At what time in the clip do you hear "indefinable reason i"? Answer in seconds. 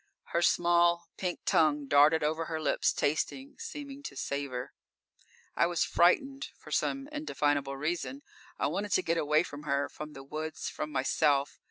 7.11-8.65